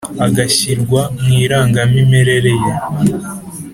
[0.25, 2.73] agashyirwa mu irangamimerere ye